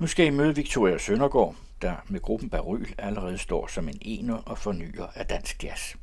[0.00, 4.34] Nu skal I møde Victoria Søndergaard, der med gruppen Baryl allerede står som en ener
[4.34, 5.94] og fornyer af dansk jazz.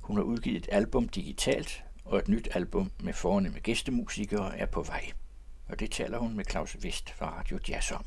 [0.00, 4.82] Hun har udgivet et album digitalt, og et nyt album med fornemme gæstemusikere er på
[4.82, 5.10] vej.
[5.68, 8.04] Og det taler hun med Claus Vest fra Radio Jazz om.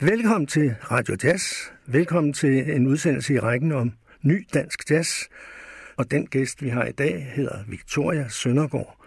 [0.00, 1.44] Velkommen til Radio Jazz.
[1.86, 3.92] Velkommen til en udsendelse i rækken om
[4.22, 5.22] ny dansk jazz.
[5.96, 8.99] Og den gæst, vi har i dag, hedder Victoria Søndergaard,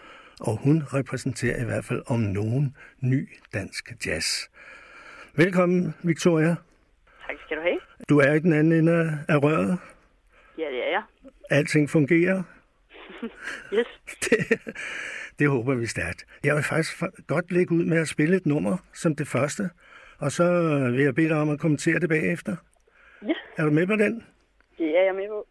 [0.43, 4.49] og hun repræsenterer i hvert fald om nogen ny dansk jazz.
[5.35, 6.55] Velkommen, Victoria.
[7.27, 7.79] Tak skal du have.
[8.09, 9.79] Du er i den anden ende af røret.
[10.57, 11.03] Ja, det er jeg.
[11.49, 12.43] Alting fungerer.
[13.77, 13.87] yes.
[14.23, 14.61] Det,
[15.39, 16.25] det håber vi stærkt.
[16.43, 19.69] Jeg vil faktisk godt lægge ud med at spille et nummer som det første,
[20.19, 20.45] og så
[20.91, 22.55] vil jeg bede dig om at kommentere det bagefter.
[23.27, 23.33] Ja.
[23.57, 24.23] Er du med på den?
[24.79, 25.47] Er jeg med på.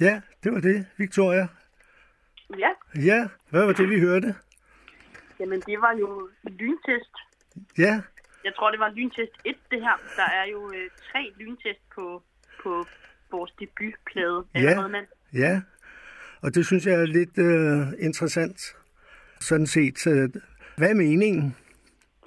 [0.00, 1.48] Ja, det var det, Victoria.
[2.58, 2.70] Ja,
[3.04, 4.34] Ja, hvad var det, vi hørte?
[5.40, 7.14] jamen det var jo lyntest.
[7.78, 8.00] Ja,
[8.44, 9.96] Jeg tror, det var lyntest 1, det her.
[10.16, 12.22] Der er jo øh, tre lyntest på,
[12.62, 12.86] på
[13.30, 14.44] vores debutplade.
[14.54, 15.02] Ja.
[15.34, 15.60] ja.
[16.42, 18.76] Og det synes jeg er lidt øh, interessant.
[19.40, 20.28] Sådan set, øh,
[20.76, 21.56] hvad er meningen?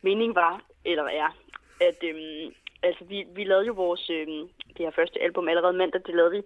[0.03, 1.37] Meningen var, eller er,
[1.81, 6.01] at øhm, altså, vi, vi lavede jo vores øhm, det her første album allerede mandag.
[6.05, 6.41] Det lavede vi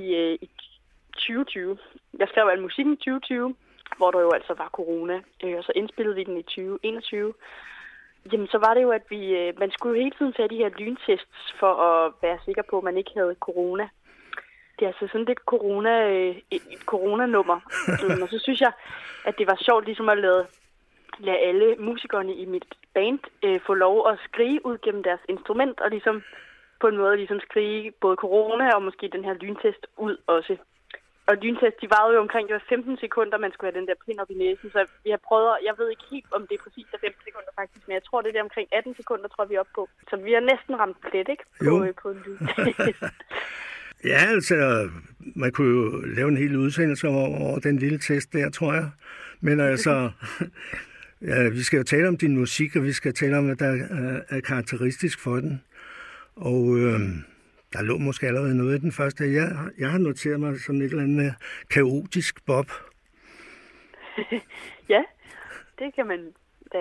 [0.00, 0.48] i, øh, i
[1.12, 1.78] 2020.
[2.18, 3.54] Jeg skrev al musikken i 2020,
[3.96, 5.16] hvor der jo altså var corona.
[5.44, 7.32] Øh, og så indspillede vi den i 2021.
[8.32, 10.62] Jamen, så var det jo, at vi, øh, man skulle jo hele tiden tage de
[10.62, 13.88] her lyntests for at være sikker på, at man ikke havde corona.
[14.78, 17.58] Det er altså sådan lidt corona, øh, et, et coronanummer.
[18.02, 18.72] Øhm, og så synes jeg,
[19.24, 20.46] at det var sjovt ligesom at lade,
[21.18, 25.80] lade alle musikerne i mit band øh, få lov at skrige ud gennem deres instrument,
[25.80, 26.22] og ligesom
[26.80, 30.56] på en måde ligesom skrige både corona og måske den her lyntest ud også.
[31.30, 34.02] Og lyntest, de varede jo omkring, det var 15 sekunder, man skulle have den der
[34.04, 34.80] pind op i næsen, så
[35.12, 37.94] jeg prøvede, jeg ved ikke helt, om det er præcis er 15 sekunder faktisk, men
[37.98, 39.88] jeg tror, det er der omkring 18 sekunder, tror vi er oppe på.
[40.10, 41.44] Så vi har næsten ramt plet, ikke?
[41.58, 41.84] På, Jo.
[41.84, 43.02] øh, på en lyntest.
[44.04, 44.88] Ja, altså,
[45.36, 48.90] man kunne jo lave en hel udsendelse over, over den lille test der, tror jeg.
[49.40, 50.10] Men altså,
[51.30, 53.66] ja, vi skal jo tale om din musik, og vi skal tale om, hvad der
[53.66, 55.62] er, er karakteristisk for den.
[56.36, 57.00] Og øh,
[57.72, 59.24] der lå måske allerede noget i den første.
[59.32, 59.48] Jeg,
[59.78, 61.34] jeg har noteret mig som et eller andet
[61.70, 62.66] kaotisk bob.
[64.94, 65.02] ja,
[65.78, 66.32] det kan man
[66.72, 66.78] da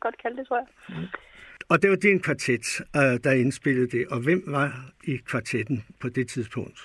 [0.00, 0.66] godt kalde det, tror jeg.
[1.68, 4.08] Og det var din kvartet, øh, der indspillede det.
[4.08, 4.68] Og hvem var
[5.04, 6.78] i kvartetten på det tidspunkt?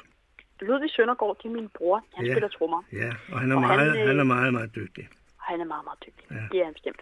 [0.61, 2.05] Ludvig Søndergaard, det er min bror.
[2.15, 2.33] Han Ja.
[2.33, 5.07] spiller trommer, Ja, og han er, Og han, meget, øh, han er meget, meget dygtig.
[5.39, 6.25] han er meget, meget dygtig.
[6.31, 6.43] Ja.
[6.51, 7.01] Det er han bestemt.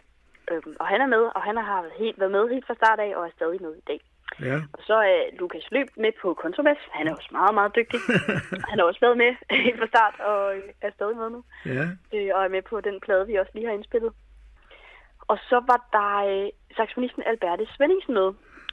[0.51, 3.15] Øhm, og han er med, og han har helt, været med helt fra start af,
[3.17, 3.99] og er stadig med i dag.
[4.41, 6.77] Ja, Og så er Lukas Løb med på kontrabas.
[6.91, 7.99] Han er også meget, meget dygtig.
[8.69, 9.31] han har også været med
[9.65, 11.43] helt fra start, og øh, er stadig med nu.
[11.65, 11.83] ja,
[12.15, 14.13] øh, og er med på den plade, vi også lige har indspillet.
[15.27, 18.29] Og så var der øh, saxofonisten Alberte Svendingsen med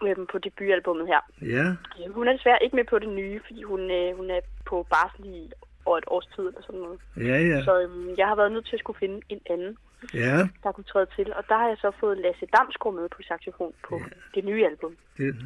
[0.06, 1.20] øh, på debutalbummet her.
[1.56, 1.66] ja.
[2.06, 4.86] Øh, Hun er desværre ikke med på det nye, fordi hun, øh, hun er på
[4.90, 5.50] barsel i
[5.86, 7.00] over et års tid eller sådan noget.
[7.16, 9.76] Ja, ja, Så øh, jeg har været nødt til at skulle finde en anden,
[10.14, 10.48] ja.
[10.62, 11.34] der kunne træde til.
[11.34, 14.04] Og der har jeg så fået Lasse Damsgaard med på saxofon på ja.
[14.34, 14.96] det nye album.
[15.16, 15.36] Det,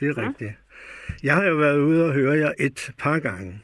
[0.00, 0.52] det er rigtigt.
[1.22, 3.62] Jeg har jo været ude og høre jer et par gange.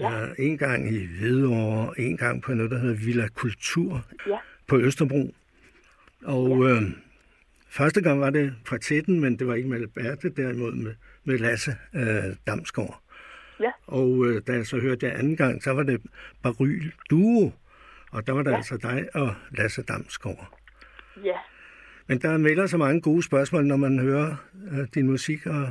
[0.00, 0.10] Ja.
[0.10, 0.26] Ja.
[0.38, 5.34] En gang i Hvidovre, en gang på noget, der hedder Villa Kultur Ja, på Østerbro.
[6.24, 6.82] Og øh,
[7.68, 10.94] første gang var det kvartetten, men det var ikke med Alberte, derimod med,
[11.24, 13.00] med Lasse øh, Damsgaard.
[13.60, 16.00] ja, Og øh, da jeg så hørte det anden gang, så var det
[16.42, 17.52] Baryl Duo.
[18.14, 18.56] Og der var der ja.
[18.56, 20.58] Altså dig og Lasse Damsgaard.
[21.24, 21.38] ja.
[22.06, 24.36] Men der melder så mange gode spørgsmål, når man hører
[24.72, 25.68] øh, din musik og,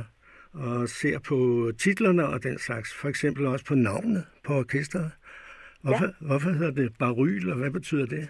[0.52, 1.36] og ser på
[1.78, 2.94] titlerne og den slags.
[2.94, 5.10] For eksempel også på navnet på orkestret.
[5.82, 6.26] Hvorfor, ja.
[6.26, 8.28] hvorfor hedder det Baryl, og hvad betyder det?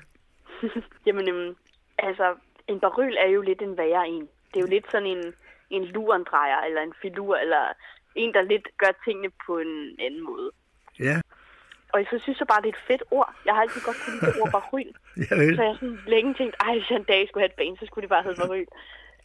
[1.07, 1.55] Jamen, øhm,
[1.99, 2.35] altså,
[2.69, 4.29] en baryl er jo lidt en værre en.
[4.51, 5.35] Det er jo lidt sådan en,
[5.71, 7.65] en lurendrejer, eller en filur, eller
[8.15, 10.51] en, der lidt gør tingene på en anden måde.
[10.99, 11.21] Ja,
[11.95, 13.31] Og så synes jeg bare, det er et fedt ord.
[13.47, 14.93] Jeg har altid godt kunne lide det ord baryl.
[15.17, 15.55] ved.
[15.59, 17.75] Så jeg har sådan længe tænkt, ej, hvis jeg en dag skulle have et band,
[17.81, 18.67] så skulle det bare hedde baryl.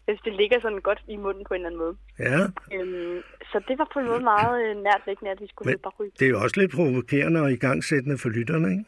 [0.08, 1.96] Hvis det ligger sådan godt i munden på en eller anden måde.
[2.28, 2.40] Ja,
[2.76, 3.20] Øhm,
[3.52, 5.82] så det var på en måde meget øh, nært vækkende, at vi skulle men hedde
[5.90, 6.12] baryl.
[6.20, 8.86] det er jo også lidt provokerende og igangsættende for lytterne, ikke?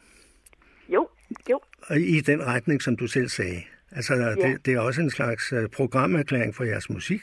[0.88, 1.08] Jo,
[1.50, 1.60] jo.
[1.90, 3.60] Og i den retning, som du selv sagde.
[3.96, 4.30] Altså, ja.
[4.30, 7.22] det, det er også en slags øh, programerklæring for jeres musik.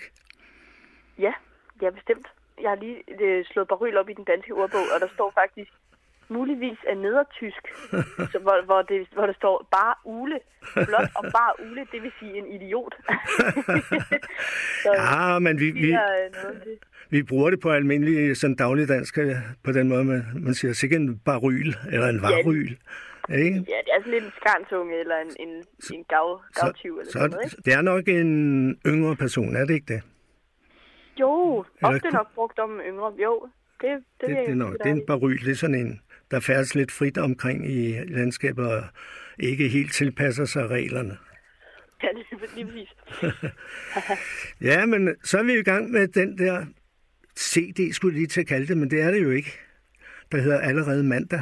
[1.19, 1.33] Ja,
[1.81, 2.27] ja, bestemt.
[2.61, 5.71] Jeg har lige øh, slået baryl op i den danske ordbog, og der står faktisk
[6.29, 7.63] muligvis er nedertysk,
[8.31, 10.39] så, hvor, hvor, det, hvor der står bare ule.
[10.73, 12.95] Blot og bare ule, det vil sige en idiot.
[14.83, 15.97] så, ja, men vi, vi,
[17.09, 21.01] vi bruger det på almindelig sådan dagligdansk øh, på den måde, man, man siger sikkert
[21.01, 22.77] en baryl eller en varyl.
[23.29, 23.55] Ja, ikke?
[23.55, 27.11] ja, det er sådan lidt en skarntunge eller en, en, en gav, gavtyv eller så,
[27.11, 27.61] sådan noget, ikke?
[27.65, 30.01] Det er nok en yngre person, er det ikke det?
[31.19, 33.13] Jo, ofte eller, nok brugt om yngre.
[33.23, 33.49] Jo,
[33.81, 33.89] det,
[34.21, 36.75] det, det, det, er nok, det er en baryl, det er sådan en, der færdes
[36.75, 38.83] lidt frit omkring i landskabet og
[39.39, 41.17] ikke helt tilpasser sig reglerne.
[42.03, 42.93] Ja, lige, lige præcis.
[44.69, 46.65] ja, men så er vi i gang med den der
[47.37, 49.59] CD, skulle lige til at kalde det, men det er det jo ikke.
[50.31, 51.41] Der hedder allerede mandag.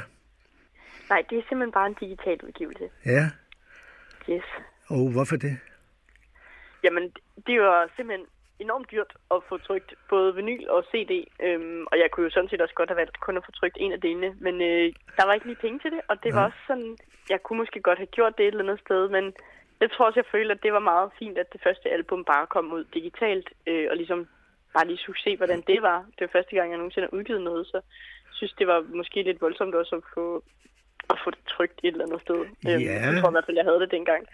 [1.09, 2.89] Nej, det er simpelthen bare en digital udgivelse.
[3.05, 3.29] Ja.
[4.29, 4.43] Yes.
[4.87, 5.57] Og hvorfor det?
[6.83, 7.03] Jamen,
[7.47, 8.25] det jo simpelthen
[8.59, 11.13] enormt dyrt at få trygt både vinyl og CD,
[11.45, 13.77] øhm, og jeg kunne jo sådan set også godt have valgt kun at få trygt
[13.79, 16.35] en af delene, men øh, der var ikke lige penge til det, og det ja.
[16.35, 16.97] var også sådan,
[17.29, 19.33] jeg kunne måske godt have gjort det et eller andet sted, men
[19.81, 22.47] jeg tror også, jeg følte, at det var meget fint, at det første album bare
[22.47, 24.27] kom ud digitalt, øh, og ligesom
[24.73, 25.99] bare lige skulle se, hvordan det var.
[26.15, 27.77] Det var første gang, jeg nogensinde har udgivet noget, så
[28.27, 30.43] jeg synes, det var måske lidt voldsomt også at få,
[31.09, 32.39] at få det trygt et eller andet sted.
[32.65, 32.73] Ja.
[32.73, 34.27] Øhm, jeg tror i hvert fald, jeg havde det dengang.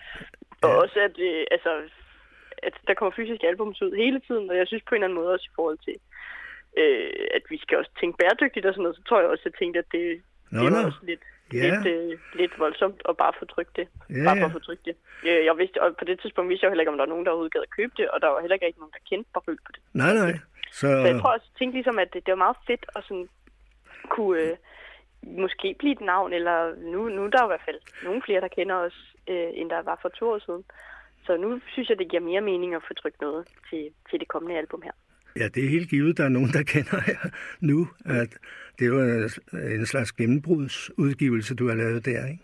[0.64, 1.72] Og også, at øh, altså,
[2.68, 5.20] at der kommer fysiske albums ud hele tiden, og jeg synes på en eller anden
[5.20, 5.98] måde også i forhold til,
[6.82, 9.50] øh, at vi skal også tænke bæredygtigt og sådan noget, så tror jeg også, at
[9.52, 10.06] jeg tænkte, at det,
[10.52, 11.24] Nå, det var også lidt,
[11.56, 11.64] yeah.
[11.66, 13.88] lidt, øh, lidt voldsomt at bare få trykt det.
[14.12, 14.96] Yeah, bare for at få trykt det.
[15.28, 17.26] Øh, jeg vidste, og på det tidspunkt vidste jeg heller ikke, om der var nogen,
[17.26, 19.60] der overhovedet gad at købe det, og der var heller ikke nogen, der kendte Baryl
[19.68, 19.82] på det.
[19.94, 20.34] Nej, nej.
[20.80, 23.02] Så, så jeg tror også, jeg tænkte ligesom, at det, det var meget fedt at
[23.08, 23.30] sådan
[24.10, 24.56] kunne øh,
[25.44, 28.48] måske blive et navn, eller nu, nu er der i hvert fald nogle flere, der
[28.48, 30.64] kender os, øh, end der var for to år siden.
[31.26, 34.28] Så nu synes jeg, det giver mere mening at få trykt noget til, til det
[34.28, 34.92] kommende album her.
[35.36, 37.30] Ja, det er helt givet, der er nogen, der kender jer
[37.62, 37.88] nu.
[38.06, 38.32] At
[38.80, 39.00] det er jo
[39.80, 42.44] en slags gennembrudsudgivelse, du har lavet der, ikke?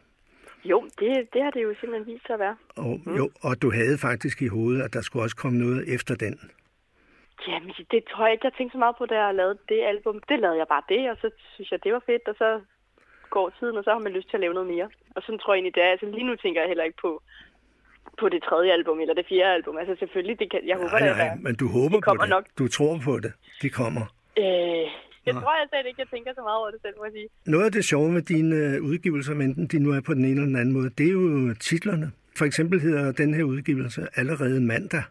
[0.63, 2.57] Jo, det, det har det jo simpelthen vist sig at være.
[2.75, 3.15] Og, mm.
[3.15, 6.39] jo, og du havde faktisk i hovedet, at der skulle også komme noget efter den.
[7.47, 10.21] Jamen, det tror jeg ikke, jeg tænkte så meget på, da jeg lavede det album.
[10.29, 12.61] Det lavede jeg bare det, og så synes jeg, det var fedt, og så
[13.29, 14.89] går tiden, og så har man lyst til at lave noget mere.
[15.15, 15.91] Og sådan tror jeg egentlig, det er.
[15.91, 17.21] Altså lige nu tænker jeg heller ikke på,
[18.19, 19.77] på det tredje album eller det fjerde album.
[19.77, 22.29] Altså selvfølgelig, det kan, jeg håber, nej, nej, men du håber på det.
[22.29, 22.45] Nok.
[22.59, 23.31] Du tror på det.
[23.61, 24.05] De kommer.
[24.37, 24.85] Øh,
[25.25, 25.41] det Nå.
[25.41, 27.27] tror jeg slet ikke, jeg tænker så meget over det selv, må jeg sige.
[27.45, 30.31] Noget af det sjove med dine øh, udgivelser, enten de nu er på den ene
[30.31, 32.11] eller den anden måde, det er jo titlerne.
[32.37, 35.03] For eksempel hedder den her udgivelse Allerede mandag.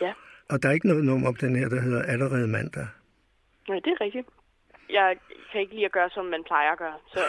[0.00, 0.12] Ja.
[0.50, 2.86] Og der er ikke noget nummer på den her, der hedder Allerede mandag.
[3.68, 4.26] Nej, det er rigtigt
[4.90, 5.16] jeg
[5.52, 6.98] kan ikke lide at gøre, som man plejer at gøre.
[7.14, 7.20] Så.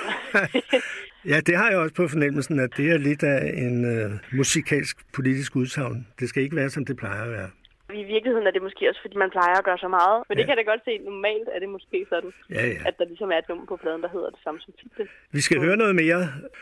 [1.31, 4.95] ja, det har jeg også på fornemmelsen, at det er lidt af en uh, musikalsk
[5.13, 6.07] politisk udsagn.
[6.19, 7.49] Det skal ikke være, som det plejer at være.
[7.93, 10.23] I virkeligheden er det måske også, fordi man plejer at gøre så meget.
[10.29, 10.37] Men ja.
[10.37, 10.97] det kan jeg da godt se.
[10.97, 12.79] Normalt er det måske sådan, ja, ja.
[12.85, 15.07] at der ligesom er et nummer på pladen, der hedder det samme som titel.
[15.31, 15.63] Vi skal så.
[15.65, 16.19] høre noget mere.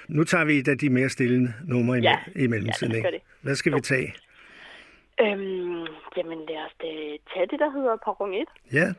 [0.07, 2.17] Nu tager vi et af de mere stille numre ja.
[2.35, 3.03] i mellemtiden.
[3.03, 3.21] Ja, det.
[3.41, 3.75] Hvad skal jo.
[3.75, 4.15] vi tage?
[5.21, 5.85] Øhm,
[6.17, 6.75] jamen lad os
[7.33, 8.47] tage det, der hedder Perron 1.
[8.73, 8.87] Ja.
[8.87, 8.95] det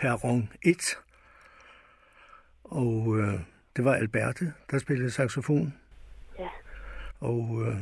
[0.00, 0.98] Perron 1.
[2.64, 3.34] Og øh,
[3.76, 5.74] det var Alberte, der spillede saxofon.
[6.38, 6.48] Ja.
[7.20, 7.74] Og øh,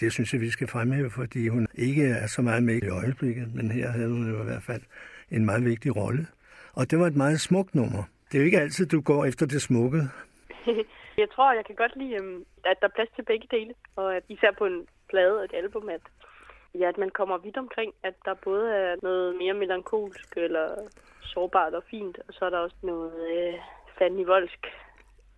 [0.00, 3.54] det synes jeg, vi skal fremhæve, fordi hun ikke er så meget med i øjeblikket,
[3.54, 4.82] men her havde hun jo i hvert fald
[5.30, 6.26] en meget vigtig rolle.
[6.72, 8.02] Og det var et meget smukt nummer.
[8.28, 10.02] Det er jo ikke altid, du går efter det smukke.
[11.22, 13.74] jeg tror, jeg kan godt lide, øhm, at der er plads til begge dele.
[13.96, 16.00] Og at især på en plade og et album, at,
[16.80, 17.94] ja, at man kommer vidt omkring.
[18.02, 20.68] At der både er noget mere melankolsk eller
[21.22, 23.54] sårbart og fint, og så er der også noget øh,
[23.98, 24.66] fandenivoldsk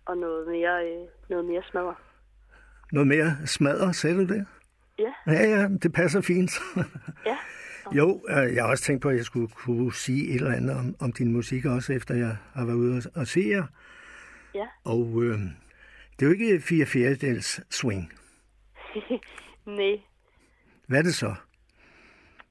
[0.05, 1.95] og noget mere, øh, noget mere smadret.
[2.91, 4.45] Noget mere smadre, sagde du det?
[4.99, 5.13] Ja.
[5.27, 6.51] Ja, ja, det passer fint.
[7.25, 7.37] Ja.
[7.91, 10.75] jo, øh, jeg har også tænkt på, at jeg skulle kunne sige et eller andet
[10.77, 13.63] om, om din musik, også efter jeg har været ude og, og se jer.
[14.55, 14.67] Ja.
[14.83, 15.39] Og øh,
[16.19, 18.13] det er jo ikke fire fjerdedels swing.
[19.65, 19.99] Nej.
[20.89, 21.31] Hvad er det så?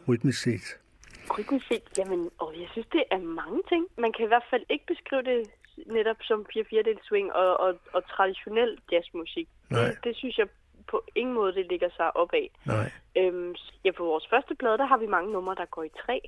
[0.09, 0.66] Rytmisk set.
[1.38, 3.87] Rytmusik, jamen, og jeg synes, det er mange ting.
[3.99, 5.40] Man kan i hvert fald ikke beskrive det
[5.87, 9.49] netop som 4 4 swing og, og, og traditionel jazzmusik.
[9.71, 9.80] Nej.
[9.85, 10.49] Det, det synes jeg
[10.90, 12.50] på ingen måde, det ligger sig op af.
[12.66, 12.90] Nej.
[13.16, 13.54] Øhm,
[13.85, 16.21] ja, på vores første plade, der har vi mange numre, der går i tre.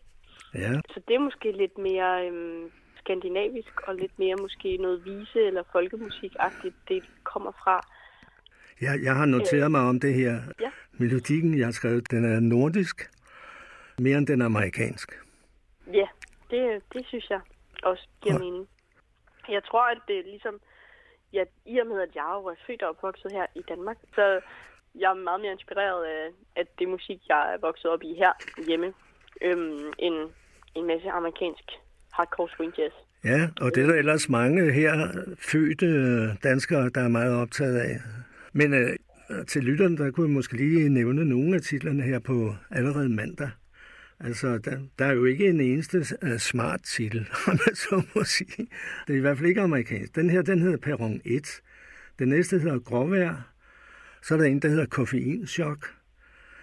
[0.54, 5.46] Ja, Så det er måske lidt mere øhm, skandinavisk og lidt mere måske noget vise-
[5.46, 7.76] eller folkemusik-agtigt, det kommer fra.
[8.80, 10.40] Jeg, jeg har noteret mig om det her.
[10.60, 10.70] Ja.
[10.92, 13.10] Melodikken, jeg har skrevet, den er nordisk,
[13.98, 15.20] mere end den er amerikansk.
[15.92, 16.06] Ja,
[16.50, 17.40] det, det synes jeg
[17.82, 18.68] også giver Og- mening.
[19.48, 20.60] Jeg tror, at det er ligesom
[21.32, 24.40] ja, i og med, at jeg er født og opvokset her i Danmark, så
[24.94, 28.32] jeg er meget mere inspireret af, af det musik, jeg er vokset op i her
[28.66, 28.92] hjemme,
[29.42, 30.14] øhm, end
[30.74, 31.64] en masse amerikansk
[32.12, 32.94] hardcore swing jazz.
[33.24, 34.92] Ja, og det er der ellers mange her
[35.52, 35.86] fødte
[36.48, 37.96] danskere, der er meget optaget af.
[38.52, 38.96] Men øh,
[39.46, 43.50] til lytterne, der kunne jeg måske lige nævne nogle af titlerne her på allerede mandag.
[44.20, 48.24] Altså, der, der er jo ikke en eneste uh, smart titel, om jeg så må
[48.24, 48.68] sige.
[49.06, 50.14] Det er i hvert fald ikke amerikansk.
[50.14, 51.60] Den her, den hedder Perron 1.
[52.18, 53.52] Den næste hedder Gråvær.
[54.22, 55.94] Så er der en, der hedder Koffeinchok.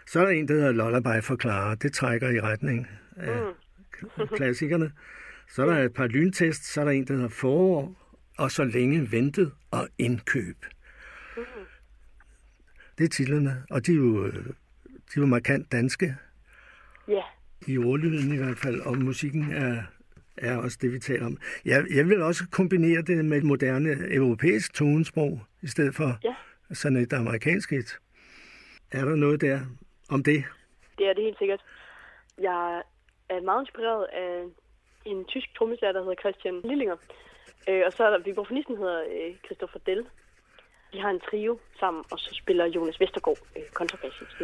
[0.08, 1.76] Så er der en, der hedder Lullaby Forklare.
[1.76, 3.42] Det trækker i retning af
[4.18, 4.28] mm.
[4.28, 4.92] klassikerne.
[5.50, 6.74] Så er der et par lyntest.
[6.74, 8.14] Så er der en, der hedder Forår.
[8.38, 10.58] Og så længe ventet og indkøb.
[12.98, 14.28] Det er titlerne, og de er jo,
[14.86, 16.16] de er jo markant danske.
[17.08, 17.22] Ja.
[17.68, 19.84] I ordlyden i hvert fald, og musikken er,
[20.38, 21.38] er også det, vi taler om.
[21.66, 26.36] Jeg, jeg vil også kombinere det med et moderne europæisk tonesprog, i stedet for ja.
[26.74, 28.00] sådan et amerikansk et.
[28.92, 29.60] Er der noget der
[30.10, 30.44] om det?
[30.98, 31.64] Det er det helt sikkert.
[32.38, 32.82] Jeg
[33.30, 34.44] er meget inspireret af
[35.06, 36.96] en tysk trommeslager, der hedder Christian Lillinger.
[37.70, 40.06] Øh, og så er der vibrafonisten, der hedder øh, Christopher Dell.
[40.94, 44.44] De har en trio sammen, og så spiller Jonas Vestergaard øh, kontrabas i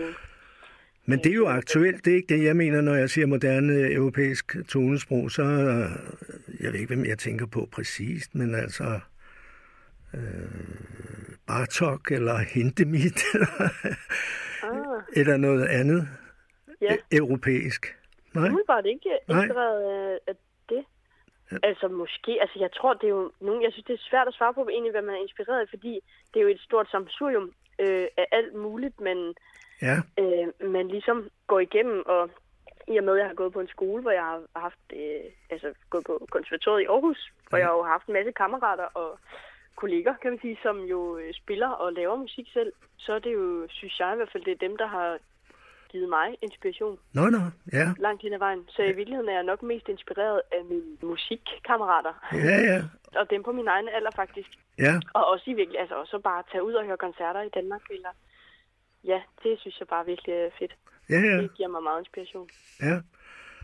[1.05, 3.91] Men det er jo aktuelt, det er ikke det, jeg mener, når jeg siger moderne
[3.91, 5.43] europæisk tonesprog, så
[6.59, 8.99] jeg ved ikke, hvem jeg tænker på præcist, men altså
[10.13, 10.19] øh,
[11.47, 13.69] Bartok eller Hindemith eller,
[14.63, 15.03] ah.
[15.15, 16.07] eller noget andet
[16.81, 16.95] ja.
[17.11, 17.95] europæisk.
[18.33, 18.47] Nej.
[18.47, 20.33] Umiddelbart ikke inspireret af.
[21.63, 24.33] Altså måske, altså jeg tror, det er jo nogen, jeg synes, det er svært at
[24.33, 25.93] svare på egentlig, hvad man er inspireret af, fordi
[26.33, 29.35] det er jo et stort samsurium øh, af alt muligt, men
[29.81, 29.97] ja.
[30.21, 32.29] øh, man ligesom går igennem, og
[32.87, 35.25] i og med, at jeg har gået på en skole, hvor jeg har haft, øh,
[35.49, 37.63] altså gået på konservatoriet i Aarhus, hvor ja.
[37.63, 39.19] jeg har haft en masse kammerater og
[39.75, 43.33] kolleger, kan man sige, som jo øh, spiller og laver musik selv, så er det
[43.33, 45.17] jo, synes jeg i hvert fald, det er dem, der har
[45.93, 46.97] givet mig inspiration.
[47.17, 47.41] Nå, nå,
[47.79, 47.87] ja.
[48.05, 48.61] Langt hen ad vejen.
[48.75, 52.13] Så i virkeligheden er jeg nok mest inspireret af mine musikkammerater.
[52.47, 52.79] Ja, ja.
[53.19, 54.49] og dem på min egen alder, faktisk.
[54.85, 54.93] Ja.
[55.17, 58.13] Og også i virkelig, altså også bare tage ud og høre koncerter i Danmark, eller...
[59.11, 60.73] Ja, det synes jeg bare virkelig er fedt.
[61.09, 61.37] Ja, ja.
[61.41, 62.49] Det giver mig meget inspiration.
[62.81, 62.95] Ja.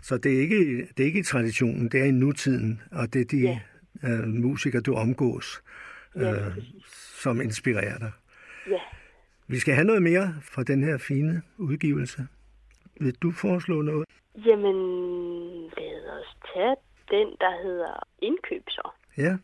[0.01, 3.21] Så det er ikke, det er ikke i traditionen, det er i nutiden, og det
[3.21, 3.59] er de ja.
[4.03, 5.63] øh, musikere, du omgås,
[6.15, 6.57] ja, øh,
[7.23, 8.11] som inspirerer dig.
[9.51, 12.27] Vi skal have noget mere fra den her fine udgivelse.
[12.99, 14.05] Vil du foreslå noget?
[14.45, 14.75] Jamen,
[15.77, 16.75] lad os tage
[17.11, 18.89] den, der hedder Indkøb så.
[19.17, 19.37] Ja.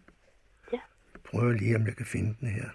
[0.74, 0.80] Ja.
[1.24, 2.70] Prøv lige, om jeg kan finde den her.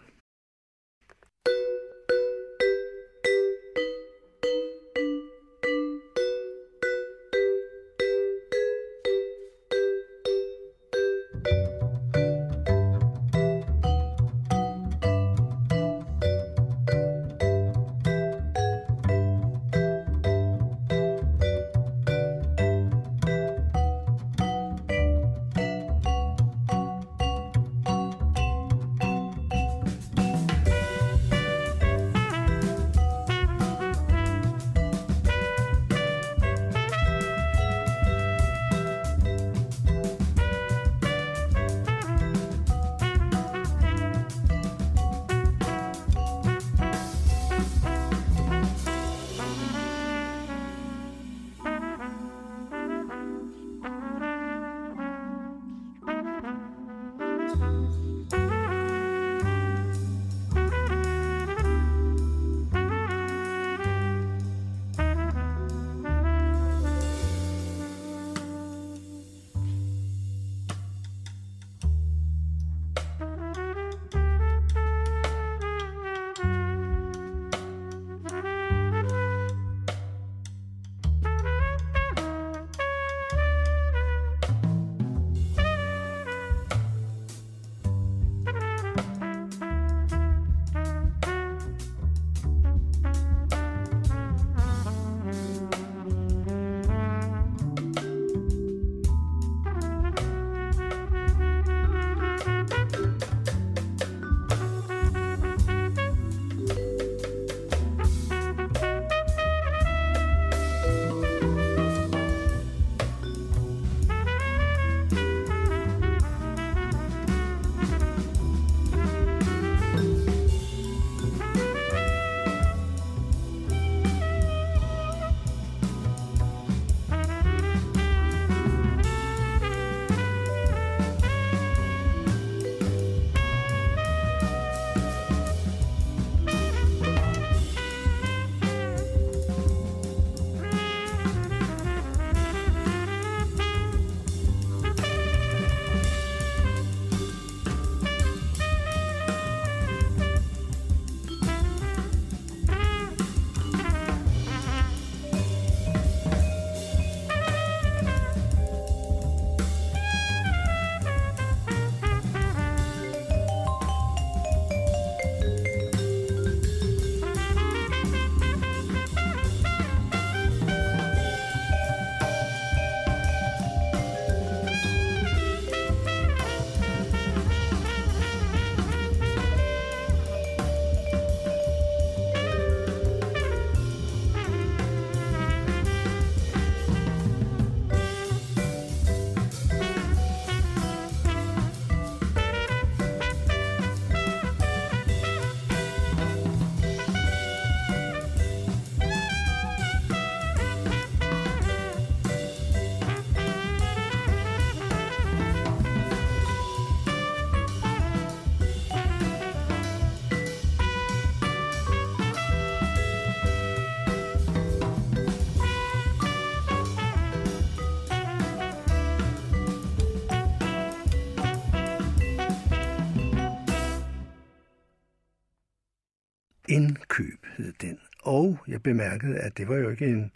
[226.71, 228.01] Indkøb hed den.
[228.23, 230.33] Og jeg bemærkede, at det var jo ikke en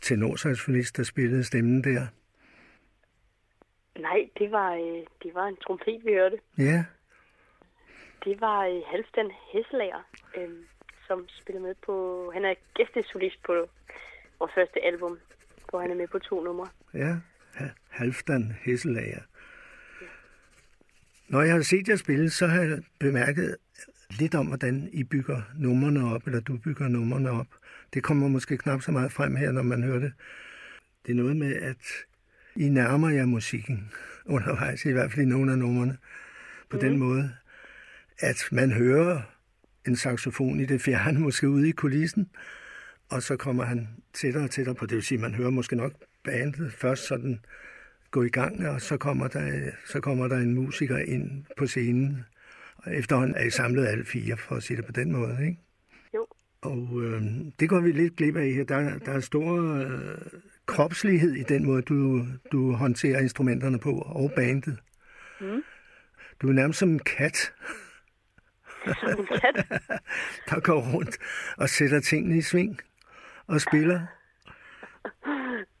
[0.00, 2.06] tenorsaxofonist, der spillede stemmen der.
[3.98, 6.38] Nej, det var, øh, det var en trompet, vi hørte.
[6.58, 6.84] Ja,
[8.24, 10.02] Det var øh, Halvdan Hesselager,
[10.36, 10.50] øh,
[11.06, 12.30] som spillede med på...
[12.34, 13.52] Han er gæstesolist på
[14.38, 15.18] vores første album,
[15.70, 16.68] hvor han er med på to numre.
[16.94, 17.16] ja.
[17.54, 19.20] Ha- Halvdan Hesselager.
[21.28, 23.56] Når jeg har set jer spille, så har jeg bemærket
[24.18, 27.46] lidt om, hvordan I bygger numrene op, eller du bygger numrene op.
[27.94, 30.12] Det kommer måske knap så meget frem her, når man hører det.
[31.06, 31.86] Det er noget med, at
[32.56, 33.90] I nærmer jer musikken
[34.34, 35.96] undervejs, i hvert fald i nogle af numrene,
[36.70, 36.80] på mm.
[36.80, 37.32] den måde,
[38.18, 39.20] at man hører
[39.86, 42.30] en saxofon i det fjerne, måske ude i kulissen,
[43.08, 44.86] og så kommer han tættere og tættere på.
[44.86, 45.92] Det vil sige, man hører måske nok
[46.24, 47.40] bandet først sådan
[48.10, 52.24] gå i gang, og så kommer der, så kommer der en musiker ind på scenen.
[52.82, 55.60] Og efterhånden er I samlet alle fire, for at sige det på den måde, ikke?
[56.14, 56.26] Jo.
[56.62, 57.22] Og øh,
[57.60, 58.64] det går vi lidt glip af her.
[58.64, 60.18] Der, der er stor øh,
[60.66, 64.78] kropslighed i den måde, du, du håndterer instrumenterne på, og bandet.
[65.40, 65.62] Mm.
[66.42, 67.52] Du er nærmest som en kat,
[69.00, 69.66] Som en kat.
[70.50, 71.18] der går rundt
[71.56, 72.80] og sætter tingene i sving
[73.46, 74.06] og spiller.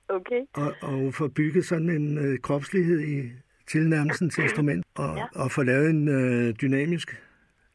[0.08, 0.40] Okay.
[0.54, 3.32] og, og få bygget sådan en øh, kropslighed i
[3.66, 5.24] tilnærmelsen til instrument, og, Ja.
[5.34, 7.22] og få lavet en øh, dynamisk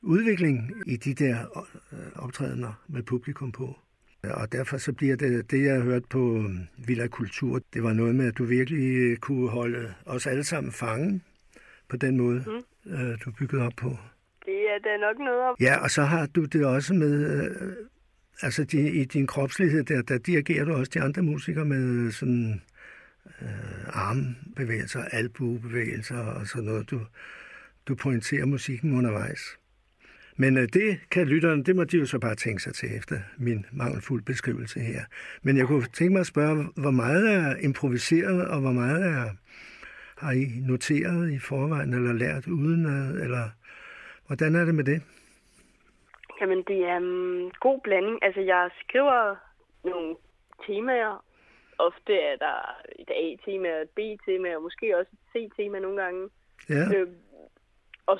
[0.01, 1.35] udvikling i de der
[1.93, 3.75] øh, optrædener med publikum på.
[4.23, 7.93] Og derfor så bliver det, det jeg har hørt på øh, Villa Kultur, det var
[7.93, 11.21] noget med, at du virkelig øh, kunne holde os alle sammen fange
[11.89, 12.43] på den måde,
[12.85, 12.91] mm.
[12.93, 13.97] øh, du byggede op på.
[14.45, 15.55] Det er da nok noget om.
[15.59, 17.71] Ja, og så har du det også med, øh,
[18.41, 22.61] altså de, i din kropslighed, der, der dirigerer du også de andre musikere med sådan
[23.41, 26.89] øh, armbevægelser, albuebevægelser og sådan noget.
[26.91, 26.99] Du,
[27.87, 29.57] du pointerer musikken undervejs.
[30.37, 33.15] Men øh, det kan lytterne, det må de jo så bare tænke sig til efter
[33.37, 35.01] min mangelfuld beskrivelse her.
[35.41, 39.29] Men jeg kunne tænke mig at spørge, hvor meget er improviseret, og hvor meget er,
[40.17, 43.49] har I noteret i forvejen, eller lært uden, øh, eller
[44.27, 45.01] hvordan er det med det?
[46.41, 48.23] Jamen, det er en god blanding.
[48.23, 49.35] Altså, jeg skriver
[49.83, 50.15] nogle
[50.67, 51.26] temaer.
[51.79, 56.29] Ofte er der et A-tema et B-tema, og måske også et C-tema nogle gange.
[56.69, 57.07] Ja, Øh,
[58.05, 58.19] og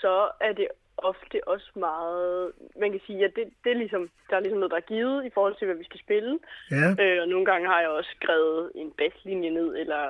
[0.00, 2.52] så er det ofte også meget...
[2.80, 5.24] Man kan sige, at det, det er ligesom, der er ligesom noget, der er givet
[5.26, 6.38] i forhold til, hvad vi skal spille.
[6.70, 10.02] ja, Øh, og nogle gange har jeg også skrevet en basslinje ned, eller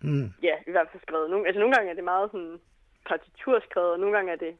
[0.00, 1.30] mm, ja, i hvert fald skrevet.
[1.30, 2.58] Nogle, altså nogle gange er det meget sådan
[3.06, 4.54] partiturskrevet, og nogle gange er det,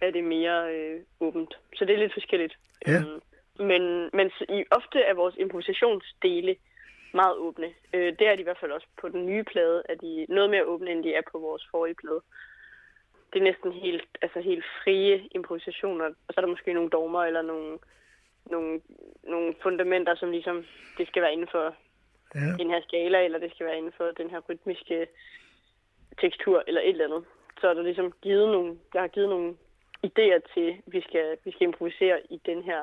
[0.00, 1.58] er det mere øh, åbent.
[1.76, 2.54] Så det er lidt forskelligt.
[2.86, 2.92] Ja.
[2.96, 3.20] Øhm,
[3.70, 6.56] men, men i, ofte er vores improvisationsdele
[7.22, 7.68] meget åbne.
[7.94, 10.50] Øh, det er de i hvert fald også på den nye plade, at de noget
[10.50, 12.20] mere åbne, end de er på vores forrige plade.
[13.32, 17.22] Det er næsten helt, altså helt frie improvisationer, og så er der måske nogle dogmer
[17.24, 17.78] eller nogle,
[18.50, 18.80] nogle,
[19.24, 20.64] nogle fundamenter, som ligesom,
[20.98, 21.74] det skal være inden for
[22.34, 22.52] ja.
[22.60, 25.06] den her skala, eller det skal være inden for den her rytmiske
[26.20, 27.24] tekstur, eller et eller andet.
[27.60, 29.56] Så er der ligesom givet nogle, jeg har givet nogle
[30.06, 32.80] idéer til, at vi skal, vi skal improvisere i den her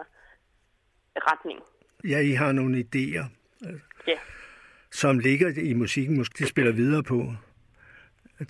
[1.15, 1.59] retning.
[2.09, 3.25] Ja, I har nogle idéer,
[4.07, 4.17] Ja,
[4.91, 7.19] som ligger i musikken, måske de spiller videre på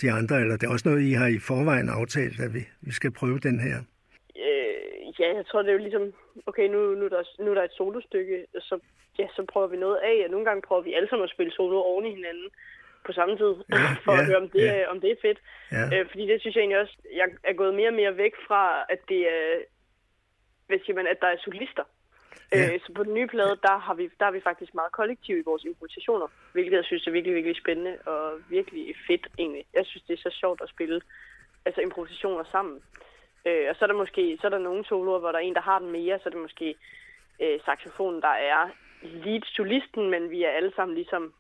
[0.02, 2.92] de andre, eller det er også noget, I har i forvejen aftalt, at vi, vi
[2.92, 3.78] skal prøve den her.
[4.46, 6.14] øh, ja jeg tror, det er jo ligesom,
[6.46, 8.80] okay, nu, nu, er der, nu er der et solostykke, og så,
[9.20, 11.54] ja, så prøver vi noget af, og nogle gange prøver vi alle sammen at spille
[11.54, 12.50] solo oven i hinanden
[13.06, 14.74] på samme tid, Ja, for ja, at høre, om det, ja.
[14.76, 15.40] er, om det er fedt.
[15.72, 18.34] Ja, Øh, fordi det synes jeg egentlig også, jeg er gået mere og mere væk
[18.48, 19.44] fra, at det er,
[20.68, 21.84] hvad siger man, at der er solister.
[22.54, 22.74] Ja.
[22.74, 25.38] Øh, så på den nye plade, der har, vi, der er vi faktisk meget kollektiv
[25.38, 29.66] i vores improvisationer, hvilket jeg synes er virkelig, virkelig spændende og virkelig fedt egentlig.
[29.74, 31.02] Jeg synes, det er så sjovt at spille
[31.66, 32.82] altså improvisationer sammen.
[33.46, 35.54] Øh, og så er der måske så er der nogle soloer, hvor der er en,
[35.54, 36.76] der har den mere, så er det måske
[37.42, 38.70] øh, saxofonen, der er
[39.02, 41.34] lead solisten, men vi er alle sammen ligesom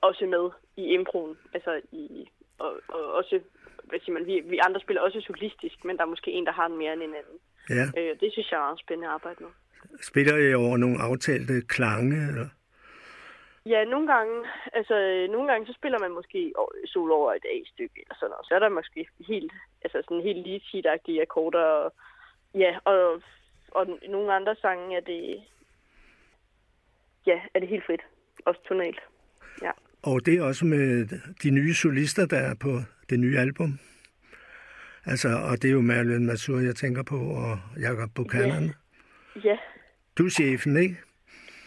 [0.00, 1.38] også med i improen.
[1.54, 2.28] Altså i,
[2.58, 3.40] og, og også,
[3.84, 6.52] hvad siger man, vi, vi andre spiller også solistisk, men der er måske en, der
[6.52, 7.38] har den mere end en anden.
[7.70, 8.00] ja.
[8.00, 9.50] Øh, det synes jeg er meget spændende at arbejde med.
[10.00, 12.28] Spiller I over nogle aftalte klange?
[12.28, 12.48] Eller?
[13.66, 16.52] Ja, nogle gange, altså øh, nogle gange så spiller man måske
[16.86, 18.46] solo over et A-stykke eller sådan noget.
[18.46, 19.52] Så er der måske helt,
[19.84, 21.94] altså sådan helt lead sheet akkorder og,
[22.54, 23.22] ja, og,
[23.70, 25.42] og nogle andre sange er det,
[27.26, 28.00] ja, er det helt frit.
[28.44, 29.00] Også tonalt.
[29.62, 29.70] Ja.
[30.02, 31.06] Og det er også med
[31.42, 32.72] de nye solister, der er på
[33.10, 33.78] det nye album.
[35.06, 38.74] Altså, og det er jo Marilyn Masur, jeg tænker på, og Jakob Buchanan.
[39.44, 39.58] Ja,
[40.18, 40.96] Du er chefen, ikke?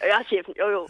[0.02, 0.88] jeg er chefen, jo jo.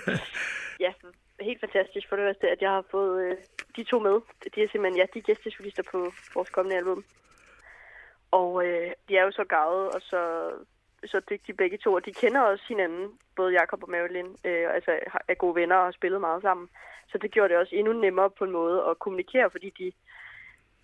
[0.84, 0.92] ja,
[1.40, 3.36] helt fantastisk for det første, at jeg har fået øh,
[3.76, 4.20] de to med.
[4.54, 7.04] De er simpelthen, ja, de er gæstesolister på vores kommende album.
[8.30, 10.50] Og øh, de er jo så gavet og så,
[11.04, 14.98] så dygtige begge to, og de kender også hinanden, både Jakob og Marilyn, øh, altså
[15.28, 16.68] er gode venner og har spillet meget sammen.
[17.08, 19.92] Så det gjorde det også endnu nemmere på en måde at kommunikere, fordi de,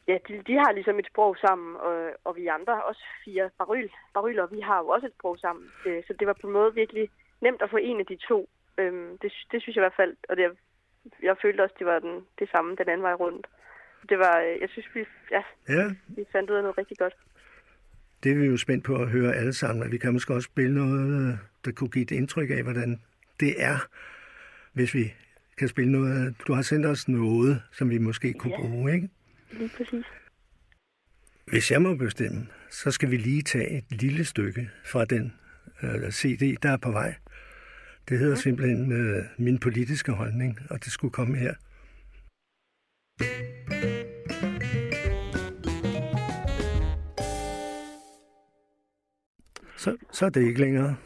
[0.08, 3.88] ja, de, de har ligesom et sprog sammen, og, og vi andre, også fire baryl,
[4.14, 5.66] baryler, vi har jo også et sprog sammen.
[5.86, 7.08] Øh, så det var på en måde virkelig
[7.40, 8.48] nemt at få en af de to.
[8.78, 8.92] Øh,
[9.22, 10.44] det, det synes jeg i hvert fald, og det,
[11.22, 13.46] jeg følte også, det var den, det samme den anden vej rundt.
[14.08, 17.16] Det var, øh, jeg synes, vi, ja, Ja, vi fandt ud af noget rigtig godt.
[18.22, 20.46] det er vi jo spændt på at høre alle sammen, og vi kan måske også
[20.52, 23.00] spille noget, øh, der kunne give et indtryk af, hvordan
[23.40, 23.78] det er,
[24.72, 25.14] hvis vi
[25.58, 26.34] kan spille noget.
[26.46, 28.60] Du har sendt os noget, som vi måske kunne Ja.
[28.60, 29.08] bruge, ikke?
[29.50, 30.04] Lige præcis.
[31.46, 35.32] Hvis jeg må bestemme, så skal vi lige tage et lille stykke fra den
[35.82, 37.14] øh, CD, der er på vej.
[38.08, 41.54] Det hedder simpelthen øh, Min politiske holdning, og det skulle komme her.
[49.76, 50.96] Så, så er det ikke længere.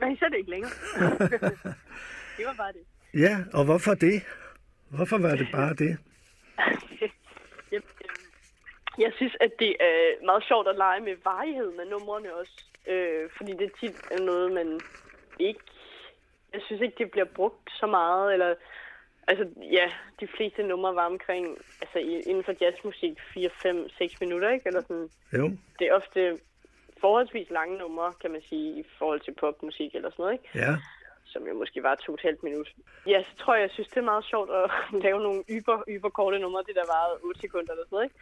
[0.00, 0.70] Nej, så er det ikke længere.
[2.38, 3.20] det var bare det.
[3.20, 4.22] Ja, og hvorfor det?
[4.88, 5.98] Hvorfor var det bare det?
[8.98, 12.64] jeg, synes, at det er meget sjovt at lege med varigheden af numrene også.
[12.86, 14.80] Øh, fordi det tit er noget, man
[15.38, 15.60] ikke...
[16.52, 18.32] Jeg synes ikke, det bliver brugt så meget.
[18.32, 18.54] Eller,
[19.26, 21.58] altså, ja, de fleste numre var omkring...
[21.82, 24.66] Altså, inden for jazzmusik 4, 5, 6 minutter, ikke?
[24.66, 25.10] Eller sådan.
[25.38, 26.38] Jo, Det er ofte
[27.00, 30.48] forholdsvis lange numre, kan man sige, i forhold til popmusik eller sådan noget, ikke?
[30.54, 30.76] ja.
[31.24, 32.68] som jo måske var to og et halvt minut.
[33.06, 34.70] Ja, så tror jeg, jeg synes, det er meget sjovt at
[35.04, 38.16] lave nogle yber, yber korte numre, det der varede 8 sekunder eller sådan noget, ikke?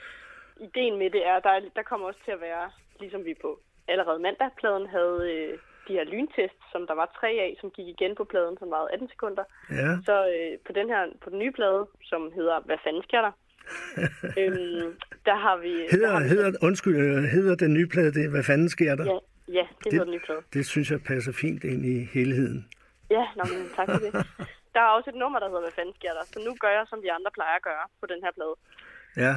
[0.60, 3.60] Ideen med det er, der, er, der kommer også til at være, ligesom vi på
[3.88, 8.14] allerede mandag-pladen havde øh, de her lyntest, som der var tre af, som gik igen
[8.14, 9.44] på pladen, som varede 18 sekunder.
[9.70, 13.22] Ja, Så øh, på den her, på den nye plade, som hedder Hvad fanden sker
[13.26, 13.32] der?
[14.40, 14.88] øhm,
[15.28, 15.72] der har vi...
[15.82, 18.30] der hedder, har vi hedder, undskyld, øh, hedder den nye plade det?
[18.30, 19.04] Hvad fanden sker der?
[19.04, 19.18] Ja,
[19.58, 20.42] ja, det hedder den nye plade.
[20.52, 22.68] Det synes jeg passer fint ind i helheden.
[23.10, 24.12] Ja, nå, men tak for det.
[24.74, 26.24] Der er også et nummer, der hedder Hvad fanden sker der?
[26.32, 28.54] Så nu gør jeg, som de andre plejer at gøre på den her plade.
[29.24, 29.34] Ja.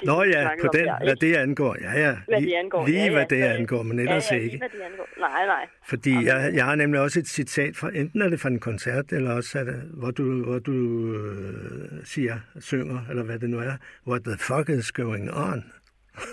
[0.00, 1.76] Det, Nå ja, på den, der, hvad det angår.
[1.80, 2.16] Ja, ja.
[2.28, 2.86] Hvad det angår.
[2.86, 4.58] lige ja, hvad ja, det så- angår, men ellers ja, ja, ikke.
[4.58, 5.08] Hvad det angår.
[5.18, 5.66] Nej, nej.
[5.88, 9.12] Fordi jeg, jeg har nemlig også et citat fra, enten er det fra en koncert,
[9.12, 10.72] eller også er det, hvor du, hvor du
[11.14, 13.72] øh, siger, synger, eller hvad det nu er,
[14.06, 15.72] What the fuck is going on?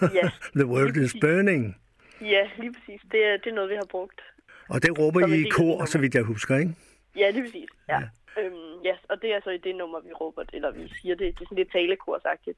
[0.01, 1.77] Ja, the world is burning.
[2.21, 3.01] ja lige præcis.
[3.11, 4.21] Det er, det er noget, vi har brugt.
[4.69, 6.71] Og det råber Som I i kor, så vidt jeg husker, ikke?
[7.15, 7.69] Ja, lige præcis.
[7.89, 7.99] Ja.
[7.99, 8.07] ja.
[8.41, 11.27] Øhm, ja, og det er så i det nummer, vi råber, eller vi siger det.
[11.35, 12.57] Det er sådan lidt talekorsagtigt,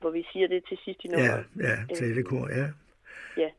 [0.00, 1.44] hvor vi siger det til sidst i Ja, nummeret.
[1.60, 2.66] ja, talekor, ja.
[3.42, 3.50] ja.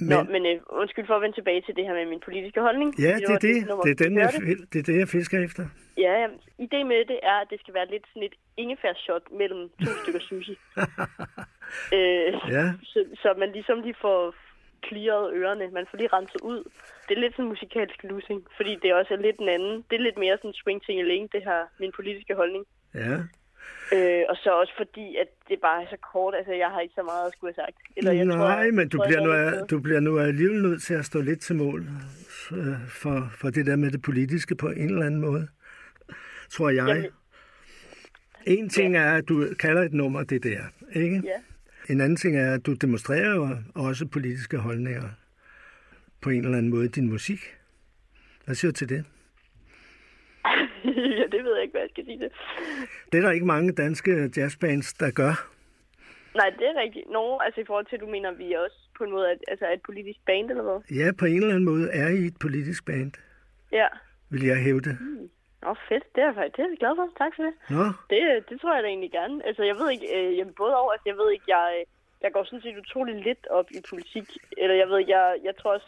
[0.00, 2.60] Men, Nå, men øh, undskyld for at vende tilbage til det her med min politiske
[2.60, 2.98] holdning.
[3.00, 3.66] ja, fordi det er det.
[3.68, 5.64] nummer, Det er, den, jeg, fil- det er det, jeg fisker efter.
[5.98, 6.26] Ja, ja.
[6.66, 10.20] idé med det er, at det skal være lidt sådan et ingefær-shot mellem to stykker
[10.20, 10.56] sushi.
[11.96, 14.34] øh, Ja, så, så man ligesom lige får
[14.88, 15.68] clearet ørerne.
[15.78, 16.60] Man får lige renset ud.
[17.08, 19.84] Det er lidt sådan musikalsk losing, fordi det også er lidt en anden.
[19.90, 20.98] Det er lidt mere sådan swing ting
[21.32, 22.64] det her min politiske holdning.
[22.94, 23.16] ja.
[23.92, 26.34] Øh, og så også fordi, at det bare er så kort.
[26.34, 27.76] Altså, jeg har ikke så meget at skulle have sagt.
[27.96, 30.18] Eller, jeg Nej, tror, men du tror, bliver, jeg nu, er lidt du bliver nu
[30.18, 31.80] alligevel nødt til at stå lidt til mål
[32.52, 35.48] øh, for, for det der med det politiske på en eller anden måde,
[36.50, 36.86] tror jeg.
[36.88, 37.10] Jamen-
[38.46, 40.60] En ting er, at du kalder et nummer det der,
[40.92, 41.22] ikke?
[41.24, 41.92] Ja.
[41.92, 45.08] En anden ting er, at du demonstrerer jo også politiske holdninger
[46.20, 47.40] på en eller anden måde i din musik.
[48.44, 49.04] Hvad siger du til det?
[51.32, 52.30] Det ved jeg ikke, hvad jeg skal sige til.
[53.12, 55.34] Det er der ikke mange danske jazzbands, der gør.
[56.34, 57.10] Nej, det er rigtigt.
[57.10, 59.26] Nå, altså i forhold til, at du mener, at vi er også på en måde
[59.30, 60.96] er, altså, er et politisk band, eller hvad?
[61.00, 63.12] Ja, på en eller anden måde er I et politisk band,
[63.72, 63.86] Ja.
[64.30, 64.98] vil jeg hævde.
[65.62, 66.04] Nå, fedt.
[66.14, 67.06] Det er faktisk det er jeg glad for.
[67.22, 67.54] Tak for det.
[67.76, 69.46] Nå, Det, det tror jeg da egentlig gerne.
[69.46, 71.84] Altså, jeg ved ikke, øh, jamen, både over, altså, jeg ved ikke, jeg, øh,
[72.24, 74.26] jeg går sådan set utrolig lidt op i politik.
[74.60, 75.86] Eller jeg ved ikke, jeg, jeg tror også,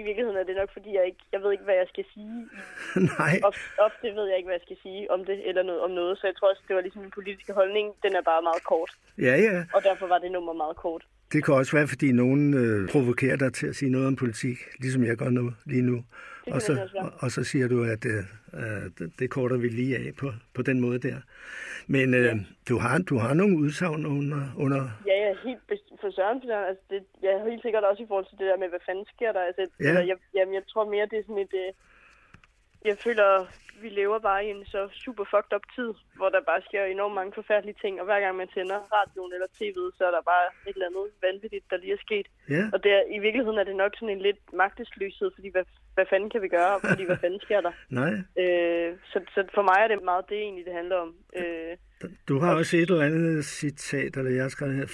[0.00, 2.36] i virkeligheden er det nok, fordi jeg ikke, jeg ved ikke, hvad jeg skal sige.
[3.18, 3.34] nej.
[3.50, 6.18] Ofte, ofte ved jeg ikke, hvad jeg skal sige om det, eller noget, om noget.
[6.18, 7.86] Så jeg tror også, det var ligesom min politiske holdning.
[8.04, 8.90] Den er bare meget kort.
[9.18, 9.56] Ja, ja.
[9.76, 11.02] Og derfor var det nummer meget kort.
[11.32, 14.58] Det kan også være, fordi nogen øh, provokerer dig til at sige noget om politik,
[14.80, 16.04] ligesom jeg gør nu, lige nu.
[16.46, 18.22] Kan Og så, det og, og så siger du, at øh,
[18.98, 21.16] det- det korter vi lige af på, på den måde der.
[21.86, 22.34] Men øh,
[22.68, 24.42] du, har, du har nogle udsagn under...
[24.64, 25.62] under Ja, er helt
[26.00, 26.60] for søren for.
[26.70, 29.06] Altså, det, jeg er helt sikkert også i forhold til det der med, hvad fanden
[29.14, 29.40] sker der.
[29.40, 29.88] Altså, Ja.
[29.88, 31.54] eller, jeg, jamen, jeg tror mere, det er sådan et...
[31.64, 31.72] Øh,
[32.86, 33.28] jeg føler,
[33.82, 37.14] vi lever bare i en så super fucked up tid, hvor der bare sker enormt
[37.14, 40.46] mange forfærdelige ting, og hver gang man tænder radioen eller tv'et, så er der bare
[40.68, 42.26] et eller andet vanvittigt, der lige er sket.
[42.56, 45.64] ja, Og det er, i virkeligheden er det nok sådan en lidt magtesløshed, fordi hvad,
[45.96, 47.72] hvad fanden kan vi gøre, fordi hvad fanden sker der?
[48.00, 48.12] nej.
[48.42, 51.10] Øh, så, så for mig er det meget det egentlig, det handler om.
[51.38, 51.72] Øh,
[52.28, 54.86] Du har også et eller andet citat, eller jeg har skrevet her.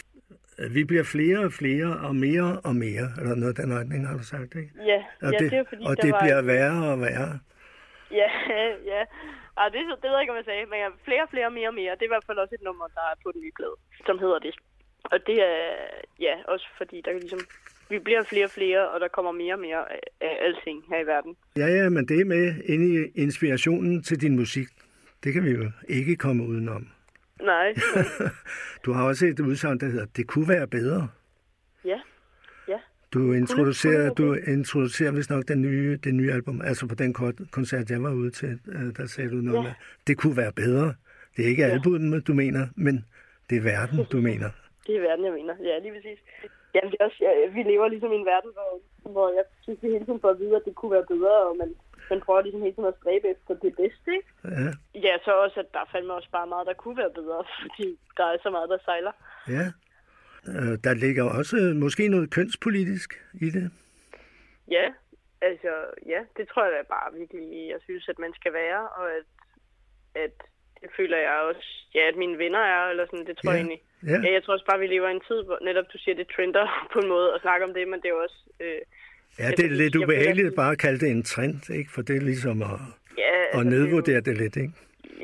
[0.71, 4.17] Vi bliver flere og flere og mere og mere, eller noget af den retning, har
[4.17, 4.71] du sagt, ikke?
[4.87, 6.21] Ja, Og ja det, det er fordi, og der det var...
[6.21, 7.39] bliver værre og værre.
[8.21, 8.31] Ja,
[8.93, 9.03] ja.
[9.61, 11.93] Ej, det, det ved jeg ikke, om jeg sagde, men flere, flere, mere, mere.
[11.97, 14.19] Det er i hvert fald også et nummer, der er på den nye plade, som
[14.19, 14.55] hedder det.
[15.05, 15.59] Og det er,
[16.27, 17.41] ja, også fordi der er ligesom,
[17.91, 19.83] vi bliver flere og flere, og der kommer mere og mere
[20.21, 21.37] af, alting her i verden.
[21.57, 24.69] Ja, ja, men det er med ind i inspirationen til din musik.
[25.25, 26.89] Det kan vi jo ikke komme udenom.
[27.43, 27.75] Nej,
[28.85, 31.09] Du har også et udsagn, der hedder, det kunne være bedre.
[33.15, 33.25] Ja, ja.
[33.29, 36.61] Du introducerer, du introducerer vist nok den nye, det nye album.
[36.65, 39.63] Altså på den kort- koncert, jeg var ude til, øh, der sagde du noget Ja.
[39.63, 39.73] med,
[40.07, 40.95] det kunne være bedre.
[41.37, 43.05] Det er ikke albumet, du mener, men
[43.51, 44.51] det er verden, du mener.
[44.87, 45.55] Det er verden, jeg mener.
[45.69, 46.19] Ja, lige præcis.
[46.75, 48.71] Jamen, det er også, ja, vi lever ligesom i en verden, hvor,
[49.15, 51.55] hvor jeg synes, vi hele tiden får at vide, at det kunne være bedre, og
[51.61, 51.71] man,
[52.11, 54.29] man prøver ligesom hele tiden at stræbe efter det bedste, ikke?
[54.59, 54.69] Ja,
[55.07, 57.87] Ja, så også, at der fandme også bare meget, der kunne være bedre, fordi
[58.19, 59.15] der er så meget, der sejler.
[59.57, 59.67] ja.
[60.49, 63.71] Øh, Der ligger også måske noget kønspolitisk i det.
[64.71, 64.87] Ja,
[65.43, 65.73] altså,
[66.07, 69.25] ja, det tror jeg da bare virkelig, jeg synes, at man skal være, og at,
[70.25, 70.35] at
[70.81, 73.61] det føler jeg også, ja, at mine venner er, eller sådan, det tror Ja, jeg
[73.65, 73.83] egentlig.
[74.11, 74.19] ja.
[74.27, 74.33] ja.
[74.33, 76.67] jeg tror også bare, vi lever i en tid, hvor netop du siger, det trender
[76.93, 78.41] på en måde at snakke om det, men det er jo også...
[78.61, 78.81] Øh,
[79.39, 81.91] Ja, det er jeg- lidt ubehageligt at bare kalde det en trend, ikke?
[81.95, 82.69] For det er ligesom at,
[83.19, 84.73] ja, altså, at det er jo- nedvurdere det lidt, ikke?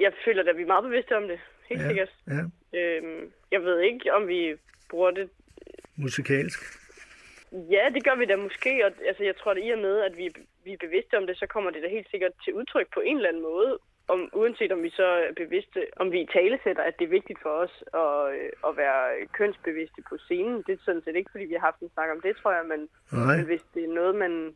[0.01, 2.13] Jeg føler at vi er meget bevidste om det, helt Ja, sikkert.
[2.29, 2.41] ja.
[2.79, 4.55] Øhm, jeg ved ikke, om vi
[4.91, 5.29] bruger det
[5.97, 6.61] Musikalsk.
[7.53, 10.17] Ja, det gør vi da måske, og altså, jeg tror, at i og med, at
[10.17, 10.27] vi,
[10.65, 13.17] vi er bevidste om det, så kommer det da helt sikkert til udtryk på en
[13.17, 16.83] eller anden måde, om, uanset om vi så er bevidste, om vi i tale sætter,
[16.83, 20.57] at det er vigtigt for os at, øh, at være kønsbevidste på scenen.
[20.67, 22.65] Det er sådan set ikke, fordi vi har haft en snak om det, tror jeg,
[22.73, 22.81] men,
[23.13, 23.37] Nej.
[23.37, 24.55] men hvis det er noget, man...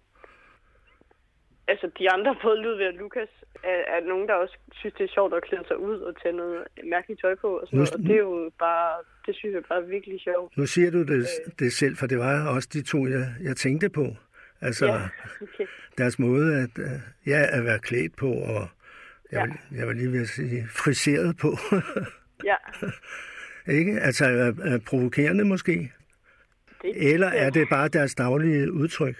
[1.69, 3.29] Altså, de andre, både Ludvig og Lukas,
[3.65, 6.37] er, er nogen, der også synes, det er sjovt at klæde sig ud og tage
[6.37, 7.95] noget mærkeligt tøj på og sådan Nu- noget.
[7.95, 8.93] Og det er jo bare...
[9.27, 10.57] Det synes jeg bare er virkelig sjovt.
[10.57, 11.53] Nu siger du det, Øh.
[11.59, 14.07] det selv, for det var også de to, jeg, jeg tænkte på.
[14.61, 15.01] Altså, Ja,
[15.45, 15.67] okay.
[15.99, 18.69] deres måde at, øh, ja, at være klædt på, og
[19.33, 19.45] jeg, Ja.
[19.45, 21.49] vil, jeg vil lige ved at sige, friseret på.
[22.45, 22.55] Ja,
[23.67, 24.01] ikke?
[24.01, 25.93] Altså, er, er provokerende måske?
[26.83, 29.17] det, Eller er det bare deres daglige udtryk?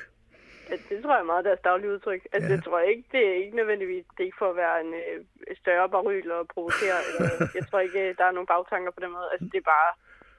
[0.73, 2.23] Ja, det tror jeg er meget deres daglige udtryk.
[2.33, 2.55] Altså, Ja.
[2.55, 5.19] jeg tror ikke, det er ikke nødvendigvis, det er ikke for at være en øh,
[5.63, 6.99] større baryl og provokere.
[7.09, 9.29] eller, jeg tror ikke, der er nogen bagtanker på den måde.
[9.33, 9.91] Altså, det er bare,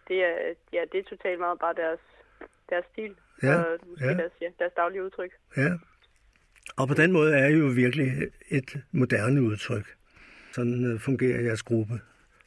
[0.08, 2.00] det er, ja, det er totalt meget bare deres,
[2.70, 3.16] deres stil.
[3.44, 4.14] Ja, Og måske ja.
[4.14, 5.32] Deres, ja, deres daglige udtryk.
[5.58, 5.70] Ja.
[6.80, 8.08] Og på den måde er jo virkelig
[8.50, 9.86] et moderne udtryk.
[10.52, 11.94] Sådan øh, fungerer jeres gruppe,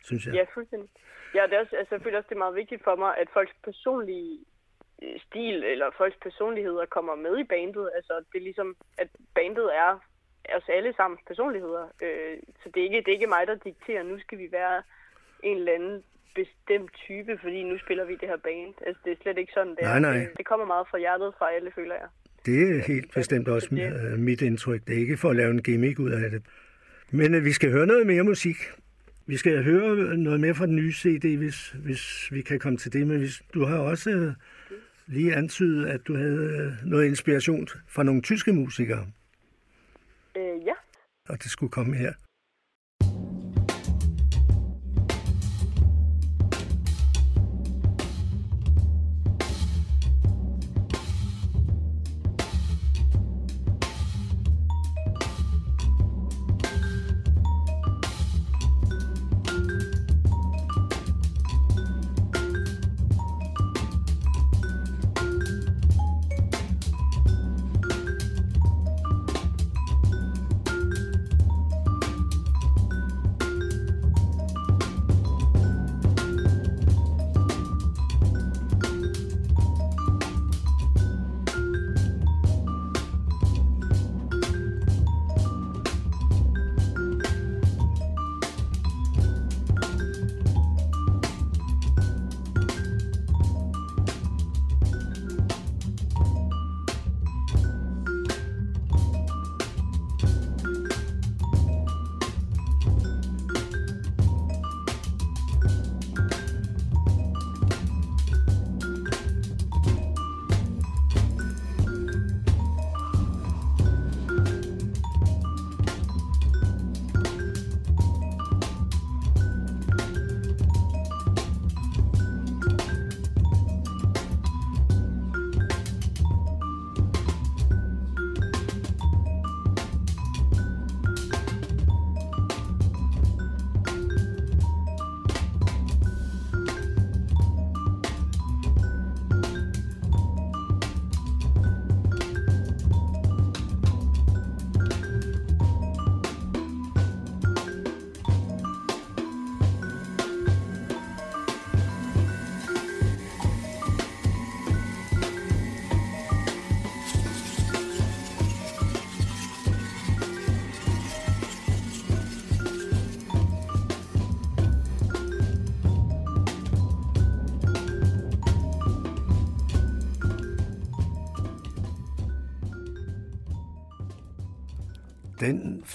[0.05, 0.34] synes jeg.
[0.34, 0.89] Ja, fuldstændig.
[1.34, 3.28] Ja, det er også, altså, jeg føler også, det er meget vigtigt for mig, at
[3.32, 4.47] folks personlige øh,
[5.27, 7.91] stil eller folks personligheder kommer med i bandet.
[7.97, 9.91] Altså, det er ligesom, at bandet er
[10.57, 11.85] os alle sammen personligheder.
[12.05, 14.83] Øh, så det er, ikke, det er ikke mig, der dikterer, nu skal vi være
[15.43, 16.03] en eller anden
[16.35, 18.75] bestemt type, fordi nu spiller vi det her band.
[18.87, 19.99] Altså, det er slet ikke sådan, det er.
[19.99, 20.27] Nej, nej.
[20.39, 22.09] Det, kommer meget fra hjertet fra alle, føler jeg.
[22.47, 24.81] Det er helt bestemt også det- øh, mit indtryk.
[24.87, 26.43] Det er ikke for at lave en gimmick ud af det.
[27.11, 28.57] Men øh, vi skal høre noget mere musik.
[29.27, 32.93] Vi skal høre noget mere fra den nye CD, hvis, hvis vi kan komme til
[32.93, 33.07] det.
[33.07, 34.33] Men hvis, du har også øh,
[35.07, 39.07] lige antydet, at du havde øh, noget inspiration fra nogle tyske musikere,
[40.37, 40.73] Øh, ja.
[41.29, 42.13] og det skulle komme her.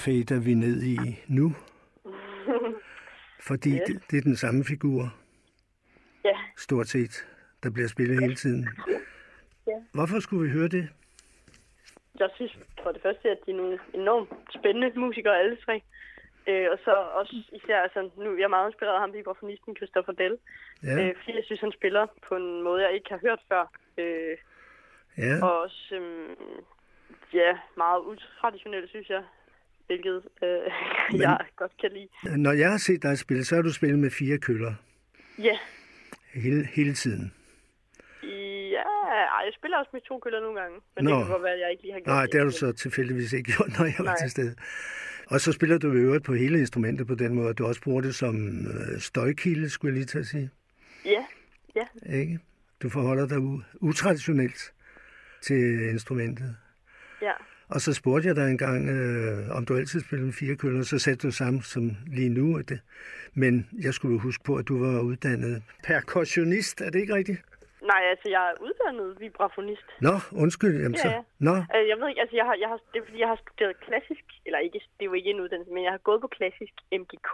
[0.01, 0.97] Fader vi ned i
[1.27, 1.55] nu.
[3.47, 3.81] Fordi Yes.
[3.87, 5.13] det, det er den samme figur,
[6.25, 7.27] Ja, stort set,
[7.63, 8.67] der bliver spillet hele tiden.
[9.67, 9.73] Ja.
[9.93, 10.89] Hvorfor skulle vi høre det?
[12.19, 15.81] jeg synes for det første, at de er nogle enormt spændende musikere alle tre.
[16.47, 20.13] Øh, og så også især, altså, nu jeg er meget inspireret af ham, vibrafonisten Christopher
[20.13, 20.37] Dell.
[20.83, 23.63] Ja, Øh, fordi jeg synes, han spiller på en måde, jeg ikke har hørt før.
[23.97, 24.37] Øh,
[25.17, 25.33] ja.
[25.45, 26.29] og også, øh,
[27.33, 29.23] ja, meget utraditionelt, synes jeg.
[29.91, 30.49] Hvilket øh,
[31.11, 32.37] Men- jeg godt kan lide.
[32.37, 34.73] Når jeg har set dig spille, så har du spillet med fire køller
[35.39, 35.57] Ja,
[36.33, 37.33] hele, hele tiden.
[38.75, 38.83] ja,
[39.45, 40.79] jeg spiller også med to køller nogle gange.
[40.95, 41.09] Men Nå.
[41.11, 42.71] det kan godt være, at jeg ikke lige har gjort Nej, det har du så
[42.71, 44.15] tilfældigvis ikke gjort, når jeg var Nej.
[44.21, 44.55] til stede.
[45.27, 47.81] Og så spiller du i øvrigt på hele instrumentet på den måde, at du også
[47.81, 48.35] bruger det som
[48.67, 50.49] øh, støjkilde, skulle jeg lige til at sige.
[51.05, 51.25] Ja,
[51.75, 52.39] ja, Ikke?
[52.83, 53.37] Du forholder dig
[53.81, 54.73] utraditionelt
[55.41, 56.55] til instrumentet.
[57.21, 57.31] ja.
[57.71, 60.99] Og så spurgte jeg dig engang, øh, om du altid spillede med fire køller, så
[60.99, 61.83] sagde du samme som
[62.17, 62.57] lige nu.
[62.59, 62.79] At det.
[63.33, 63.53] Men
[63.85, 67.39] jeg skulle huske på, at du var uddannet percussionist, er det ikke rigtigt?
[67.91, 69.87] Nej, altså, jeg er uddannet vibrafonist.
[70.07, 70.75] Nå, undskyld.
[70.83, 71.21] Jamen, Ja, så, ja.
[71.47, 73.39] Nå, Øh, Jeg ved ikke, altså jeg har, jeg har, det er fordi, jeg har
[73.43, 76.29] studeret klassisk, eller ikke, det er jo ikke en uddannelse, men jeg har gået på
[76.37, 77.31] klassisk MGK,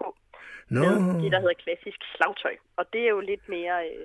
[0.75, 0.81] nå,
[1.23, 2.55] det, der hedder klassisk slagtøj.
[2.79, 4.03] Og det er jo lidt mere øh,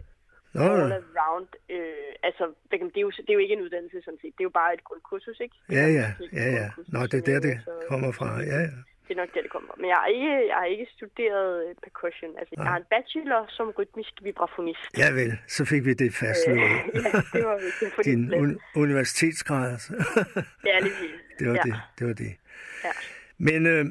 [0.54, 4.18] nå, all around, øh, altså, det er, jo, det er jo ikke en uddannelse sådan
[4.22, 5.56] set, det er jo bare et grundkursus, ikke?
[5.70, 6.66] ja, ja, et ja, ja.
[6.94, 8.28] Nå, det er der, det så- kommer fra.
[8.40, 8.70] Ja, ja.
[9.08, 9.76] Det er nok der, det kommer fra.
[9.80, 12.30] Men jeg har ikke, jeg har ikke studeret øh, percussion.
[12.38, 14.80] Altså, jeg har en bachelor som rytmisk vibrafonist.
[14.98, 16.58] Ja vel, så fik vi det fastslået.
[16.94, 19.72] ja, det var vigtigt Din un- universitetsgrad.
[19.72, 19.92] altså.
[20.66, 20.94] Ja, lige
[21.38, 21.60] det var ja.
[21.64, 22.32] det, det var det.
[22.84, 22.90] Ja.
[23.38, 23.84] Men øh,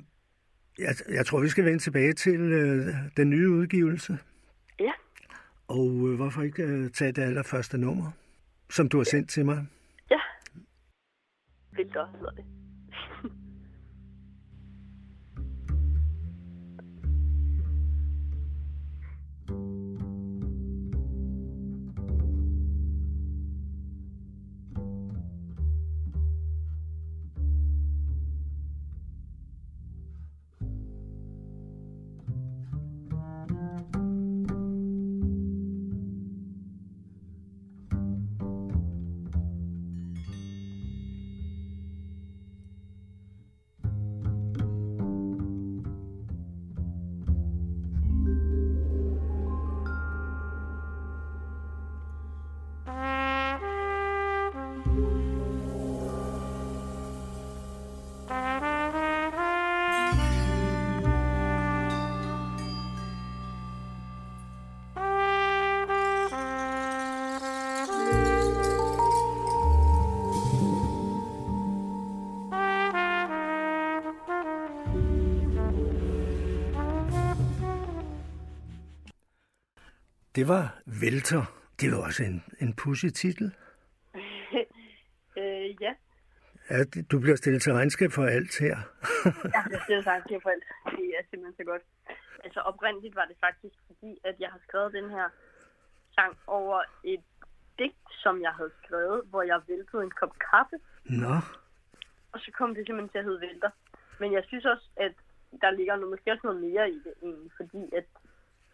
[0.79, 2.85] jeg, jeg tror, vi skal vende tilbage til øh,
[3.17, 4.17] den nye udgivelse.
[5.77, 8.11] Og øh, hvorfor ikke øh, tage det allerførste nummer,
[8.69, 9.67] som du har sendt til mig?
[10.11, 10.19] Ja.
[11.71, 12.60] Vildt hedder det.
[80.35, 81.43] Det var Vælter.
[81.79, 83.51] Det var også en, en pussy titel.
[85.37, 85.93] Øh, ja.
[86.69, 88.77] Ja, du bliver stillet til regnskab for alt her.
[89.55, 90.63] Ja, jeg siger sagt til folk.
[90.97, 91.81] Det er simpelthen så godt.
[92.43, 95.29] Altså oprindeligt var det faktisk fordi, at jeg har skrevet den her
[96.15, 97.23] sang over et
[97.79, 101.35] digt, som jeg havde skrevet, hvor jeg væltede en kop kaffe, Nå,
[102.31, 103.69] og så kom det simpelthen til at hedde vælter.
[104.19, 105.13] Men jeg synes også, at
[105.61, 108.05] der ligger noget, måske også noget mere i det egentlig, fordi at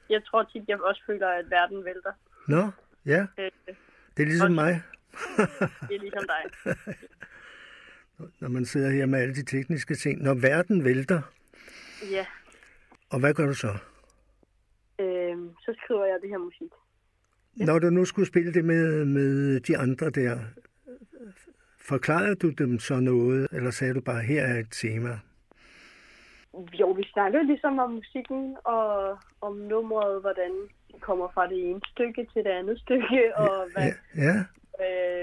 [0.10, 2.12] jeg tror tit, jeg også føler, at verden vælter.
[2.48, 2.70] nå,
[3.06, 3.52] ja, Øh,
[4.18, 4.82] det er ligesom mig,
[5.90, 6.76] det er ligesom dig.
[8.42, 10.24] når man sidder her med alle de tekniske ting.
[10.24, 11.22] Når verden vælter,
[12.12, 12.26] Ja,
[13.10, 13.78] og hvad gør du så?
[15.00, 16.72] øh, så skriver jeg det her musik.
[17.56, 20.40] Når du nu skulle spille det med, med de andre der,
[21.80, 25.20] forklarede du dem så noget, eller sagde du bare, her er et tema?
[26.80, 30.52] Jo, vi snakker ligesom om musikken og om nummeret, hvordan
[30.92, 33.84] det kommer fra det ene stykke til det andet stykke, og hvad,
[34.16, 34.36] Ja, ja,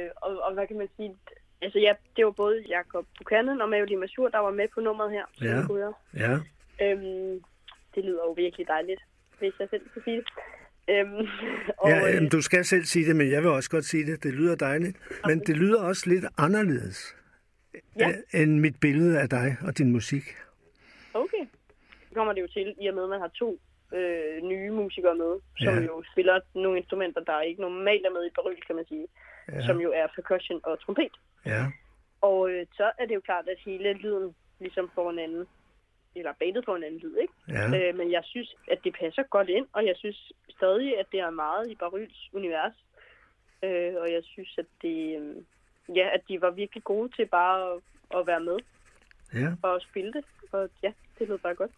[0.05, 1.16] øh, og, og hvad kan man sige?
[1.62, 5.11] Altså ja, det var både Jakob Buchanan og Maveline Masur, der var med på nummeret
[5.12, 5.24] her.
[5.43, 5.59] Ja.
[6.24, 6.35] Ja.
[6.85, 7.41] Øhm,
[7.95, 9.01] det lyder jo virkelig dejligt,
[9.39, 10.26] hvis jeg selv skal sige det.
[10.89, 11.26] Øhm,
[11.78, 14.07] og, ja øh, jamen, du skal selv sige det, men jeg vil også godt sige
[14.07, 14.22] det.
[14.22, 17.16] Det lyder dejligt, men det lyder også lidt anderledes
[17.99, 18.09] Ja.
[18.09, 20.24] øh, end mit billede af dig og din musik.
[22.14, 23.58] Kommer det jo til, i og med, at man har to
[23.94, 25.80] øh, nye musikere med, som Ja.
[25.80, 29.06] jo spiller nogle instrumenter, der ikke normalt er med i Baryl, kan man sige.
[29.52, 29.66] Ja.
[29.66, 31.14] Som jo er percussion og trompet.
[31.46, 31.62] Ja,
[32.20, 35.46] Og øh, så er det jo klart, at hele lyden ligesom får en anden,
[36.16, 37.32] eller bandet får en anden lyd, ikke?
[37.48, 41.06] ja, Øh, men jeg synes, at det passer godt ind, og jeg synes stadig, at
[41.12, 42.72] det er meget i Baryls univers.
[43.62, 45.36] Øh, og jeg synes, at det, øh,
[45.96, 47.80] ja, at de var virkelig gode til bare at,
[48.18, 48.58] at være med.
[49.34, 49.48] Ja.
[49.62, 50.24] og spille det.
[50.52, 51.70] Og ja, det lød bare godt.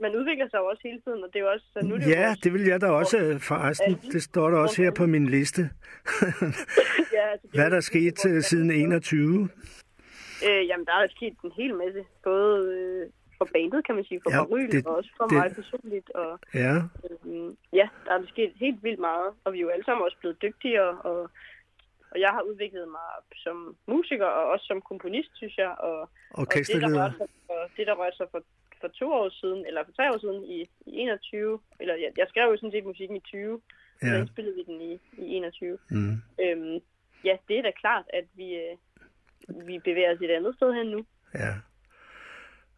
[0.00, 1.66] Man udvikler sig jo også hele tiden, og det er jo også...
[1.72, 3.94] Så nu er det Ja, vores- det vil jeg da også øh, forresten.
[4.12, 5.62] Det står der også her på min liste.
[7.16, 9.48] ja, altså, Hvad er der sket øh, siden 21?
[10.48, 12.04] Øh, jamen, der er sket en hel masse.
[12.24, 15.38] Både øh, for bandet, kan man sige, for Ja, Baryl, det- og også for det-
[15.38, 16.10] mig personligt.
[16.10, 16.74] Og Ja,
[17.26, 20.16] øh, ja, der er sket helt vildt meget, og vi er jo alle sammen også
[20.20, 21.20] blevet dygtigere, og,
[22.10, 23.08] og jeg har udviklet mig
[23.44, 25.98] som musiker, og også som komponist, synes jeg, og,
[26.30, 28.42] og det, der rørte sig for, det, der rørte sig for,
[28.80, 32.26] for to år siden, eller for tre år siden i, i 21, eller jeg, jeg
[32.28, 33.60] skrev jo sådan set musikken i 20,
[34.02, 34.06] ja.
[34.08, 34.20] så Ja.
[34.20, 35.78] indspillede vi den i, i 21.
[35.90, 36.16] Mm.
[36.44, 36.78] Øhm,
[37.24, 38.74] ja, det er da klart, at vi, øh,
[39.68, 41.06] vi bevæger os et andet sted hen nu.
[41.34, 41.54] Ja.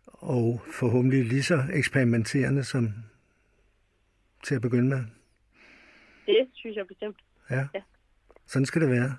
[0.07, 2.88] Og forhåbentlig lige så eksperimenterende som
[4.44, 5.03] til at begynde med.
[6.26, 7.16] Det synes jeg bestemt.
[7.51, 7.68] Ja.
[7.74, 7.82] Ja.
[8.46, 9.16] Sådan skal det være.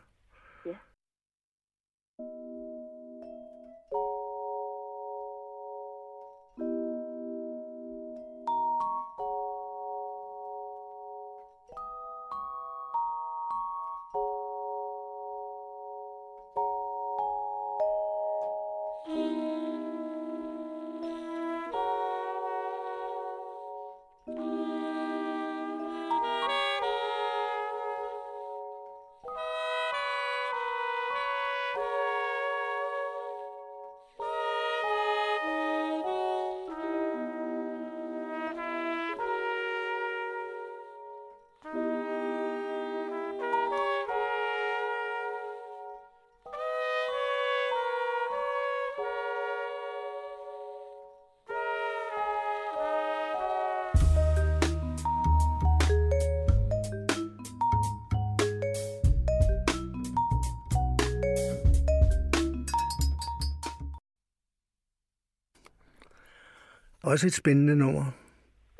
[67.12, 68.06] Også et spændende nummer.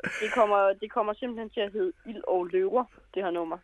[0.02, 3.58] Det kommer, det kommer simpelthen til at hedde Ild og Løver, det her nummer.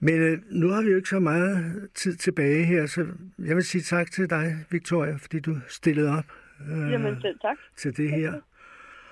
[0.00, 3.06] Men øh, nu har vi jo ikke så meget tid tilbage her, så
[3.38, 6.24] jeg vil sige tak til dig, Victoria, fordi du stillede op
[6.70, 7.56] øh, Jamen selv tak.
[7.76, 8.32] til det her.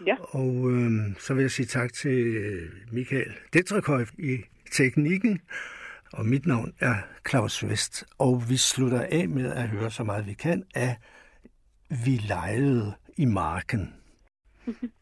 [0.07, 0.17] Ja.
[0.21, 4.39] Og øh, så vil jeg sige tak til øh, Michael Detrekøj i
[4.71, 5.41] teknikken.
[6.13, 6.95] Og mit navn er
[7.29, 8.05] Claus Vest.
[8.19, 10.97] Og vi slutter af med at høre så meget vi kan af
[12.05, 13.95] Vi legede i marken.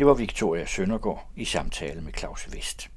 [0.00, 2.88] Det var Victoria Søndergaard i samtale med Claus Vest.